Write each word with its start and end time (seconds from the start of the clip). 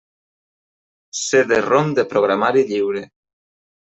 CD-ROM 1.19 1.93
de 1.99 2.05
programari 2.15 2.65
lliure. 2.71 3.05